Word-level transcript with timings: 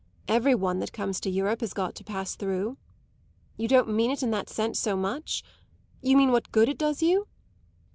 Every 0.27 0.55
one 0.55 0.79
that 0.79 0.93
comes 0.93 1.19
to 1.19 1.29
Europe 1.29 1.61
has 1.61 1.75
got 1.75 1.93
to 1.93 2.03
pass 2.03 2.35
through. 2.35 2.75
You 3.55 3.67
don't 3.67 3.87
mean 3.93 4.09
it 4.09 4.23
in 4.23 4.31
that 4.31 4.49
sense 4.49 4.79
so 4.79 4.97
much? 4.97 5.43
You 6.01 6.17
mean 6.17 6.31
what 6.31 6.51
good 6.51 6.69
it 6.69 6.79
does 6.79 7.03
you? 7.03 7.27